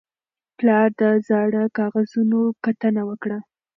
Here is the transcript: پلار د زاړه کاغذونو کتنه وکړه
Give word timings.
پلار 0.57 0.87
د 1.01 1.01
زاړه 1.27 1.63
کاغذونو 1.77 2.41
کتنه 2.65 3.01
وکړه 3.09 3.37